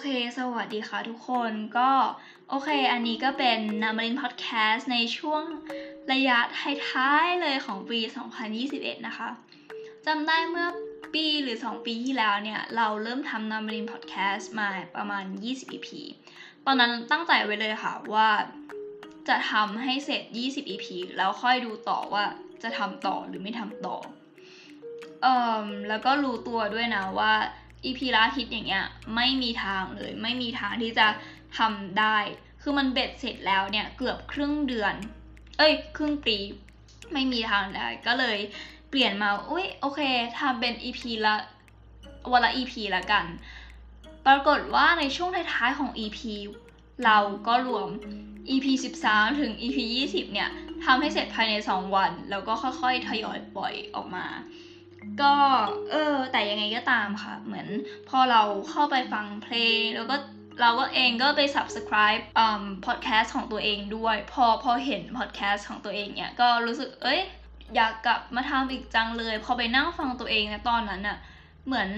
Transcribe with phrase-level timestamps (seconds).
[0.00, 0.06] เค
[0.38, 1.90] สวัสดีค่ะทุกคนก็
[2.50, 5.42] โอเค อันนี้ก็เป็นนามารินพอดแคสต์ในช่วง
[6.12, 6.38] ระยะ
[6.90, 8.00] ท้ายๆเลยของปี
[8.52, 9.28] 2021 นะคะ
[10.06, 10.68] จำได้เมื่อ
[11.14, 15.88] ปีหรือ 2 ปีที่แล้วเนี่ย เราเริ่มทำนามารินพอดแคสต์มาประมาณ 20 EP
[16.66, 18.28] ตอนนั้นตั้งใจไว้เลยค่ะว่า
[19.28, 20.86] จะทำให้เสร็จ 20 EP
[21.16, 22.24] แล้วค่อยดูต่อว่า
[22.62, 23.96] จะทำต่อหรือไม่ทำต่อ
[25.22, 27.32] เอ่อแล้วก็รู้ตัวด้วยนะว่า
[27.84, 28.84] EP ละอาทิตย์อย่างเงี้ย
[29.14, 31.06] ไม่มีทางเลย ไม่มีทางที่จะ
[31.58, 32.18] ทำได้
[32.62, 34.94] คือมันเบ็ดเสร็จแล้วเนี่ยเกือบครึ่งเดือน
[35.58, 36.36] เอ้ย ครึ่งปี
[37.12, 38.38] ไม่มีทางได้ก็เลย
[38.90, 40.00] เปลี่ยนมาอุ้ยโอเค
[40.38, 41.34] ทำเป็น EP ละ
[42.32, 43.24] วันละ EP ละกัน
[44.26, 46.18] ปรากฏว่าในช่วงท้ายๆของ EP
[47.04, 47.88] เราก็รวม
[48.50, 48.66] EP
[49.04, 50.50] 13 ถึง EP 20 เนี่ย
[50.84, 54.26] ทำให้เสร็จภายใน 2 วัน แล้วก็ค่อยๆ ทยอยปล่อยออกมา
[55.22, 55.32] ก็
[55.90, 57.68] เออ แต่ยังไงก็ตามค่ะ เหมือน
[58.08, 60.16] พอเราเข้าไปฟังเพลง แล้วก็
[60.60, 67.20] เราก็เองก็ไป subscribe อืม podcast ของตัวเองด้วย พอพอเห็น podcast ของตัวเองเนี่ย ก็รู้สึก เอ้ย
[67.74, 71.18] อยากกลับมาทำอีกจังเลย พอไปนั่งฟังตัวเองนะตอนนั้นอะ
[71.66, 71.88] เหมือน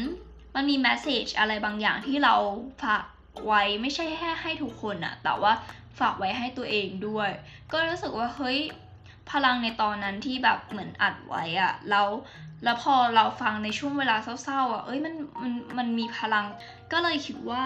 [0.55, 2.35] มันมี message อะไรบางอย่างที่เรา
[2.83, 3.05] ฝาก
[3.47, 5.53] ไว้ไม่ใช่แค่ให้ทุกคนอะแต่ว่า
[5.99, 7.31] ฝากไว้ให้ตัวเองด้วย
[7.73, 8.59] ก็รู้สึกว่าเฮ้ย
[9.31, 12.09] พลังในตอนนั้นที่แบบเหมือนอัดไว้อะแล้ว
[12.65, 16.45] แล้วพอเราฟังในช่วงเวลาเศร้าๆอะเอ้ยมันมันมันมีพลัง
[16.93, 17.63] ก็เลยคิดว่า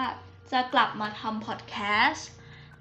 [0.51, 1.75] จะกลับมาทำพอดแค
[2.09, 2.27] สต์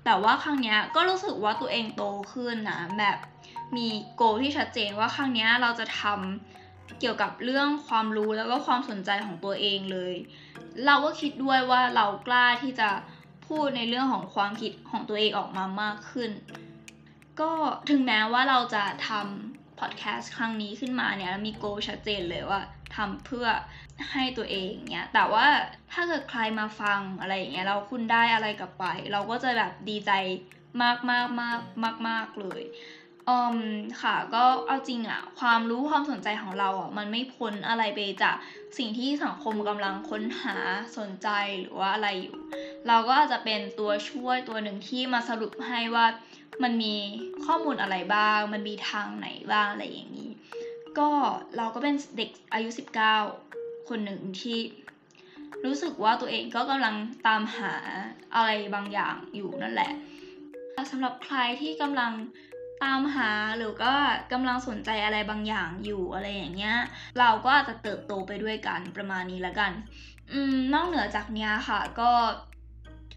[0.04, 3.18] แต่ว่าครั้งเนี้ยก็รู้สึกว่าตัวเองโตขึ้นนะแบบ
[3.76, 10.14] มีโกที่ชัดเจนว่าครั้งเนี้ยเราจะทำเกี่ยวกับเรื่องความรู้แล้วก็ความสนใจของตัวเองเลย
[10.86, 12.90] เราก็คิดด้วยว่าเรากล้าที่จะ
[13.46, 16.30] พูดในเรื่องของความคิดของตัวเองออกมามากขึ้น
[17.40, 17.52] ก็
[17.90, 22.60] ถึงแม้ว่าเราจะทำพอดแคสต์ครั้งนี้ขึ้นมาเนี่ยมีโกชัดเจนเลยว่า
[22.96, 23.46] ทำเพื่อ
[24.12, 25.46] ให้ตัวเองเนี่ยแต่ว่า
[25.92, 30.12] ถ้าเกิดใครมาฟังอะไรอย่างเงี้ยเราคุณได้อะไรกลับไป เราก็จะแบบดีใจ
[30.82, 32.62] มากมากมากมากมากเลย
[33.28, 33.58] อืม
[34.02, 38.36] ค่ะก็เอาจริงอะความรู้ความสนใจของเราอะมันไม่พ้นอะไรไปจาก
[38.78, 40.56] สิ่งที่สังคมกำลังค้นหา
[40.98, 41.28] สนใจ
[41.60, 42.36] หรือว่าอะไรอยู่
[42.88, 46.06] เราก็อาจจะเป็นตัวช่วยตัวหนึ่งที่มาสรุปให้ว่า
[46.62, 46.94] มันมี
[47.44, 50.30] ข้อมูลอะไรบ้าง มันมีทางไหนบ้างอะไรอย่างนี้
[50.98, 51.08] ก็
[51.56, 52.68] เราก็เป็นเด็กอายุ
[53.28, 54.58] 19 คนหนึ่งที่
[55.64, 56.94] รู้สึกว่าตัวเองก็กำลัง
[57.26, 57.74] ตามหา
[58.34, 59.92] อะไรบางอย่างอยู่นั่นแหละ
[60.90, 62.12] สำหรับใครที่กำลัง
[62.84, 63.92] ตามหาหรือก็
[64.32, 66.76] กำลังสนใจอะไรบางอย่างอยู่อะไรอย่างเงี้ย
[67.18, 69.72] เราก็อาจจะเติบโตไปด้วยกันประมาณนี้ล้วกัน
[70.32, 72.10] อืมนอกเหนือจากเนี้ยค่ะก็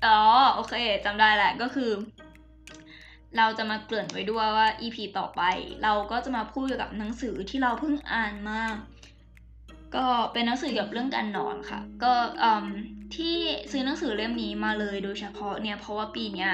[0.06, 0.20] อ๋อ
[0.56, 0.74] โอเค
[1.06, 1.92] จำได้แหละก็คือ
[3.38, 5.42] เราจะมาเกริ่นไว้ด้วยว่า EP ต่อไป
[5.84, 8.66] เราก็จะมาพูดเกี่ยวกับหนังสือที่เราเพิ่งอ่านมา
[9.96, 12.14] ก็เป็นหนังสือเกี่ยวกับเรื่องการนอนค่ะ ก็
[13.16, 13.36] ที่
[13.72, 16.52] ซื้อหนังสือเล่มนี้มาเลยโดยเฉพาะเนี่ยเพราะว่าปีเนี้ย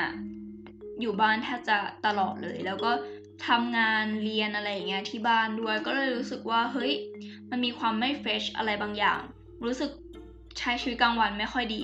[1.01, 2.91] อยู่บ้านแทบจะตลอดเลย แล้วก็
[3.47, 6.93] ทำงานเรียนอะไรอย่างเงี้ยที่บ้านด้วย ก็เลยรู้สึกว่าเฮ้ย
[7.49, 9.21] มันมีความไม่เฟรชอะไรบางอย่าง
[9.65, 9.91] รู้สึก
[10.59, 11.83] ใช้ชีวิตกลางวันไม่ค่อยดี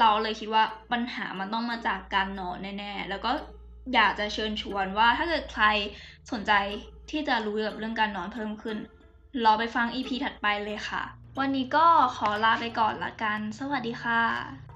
[0.00, 3.30] เราเลยคิดว่าปัญหามันต้องมาจากการนอนแน่ๆ แล้วก็
[3.94, 5.64] อยากจะเชิญชวนว่าถ้าเกิดใคร
[6.32, 6.52] สนใจ
[7.10, 8.78] ที่จะรู้เกี่ยวกับเรื่องการนอนเพิ่มขึ้น
[9.44, 11.02] รอไปฟัง EP ถัดไปเลยค่ะ
[11.38, 11.86] วันนี้ก็
[12.16, 14.75] ขอลาไปก่อนละกัน สวัสดีค่ะ